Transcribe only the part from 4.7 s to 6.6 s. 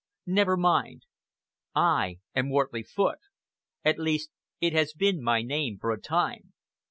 has been my name for a time."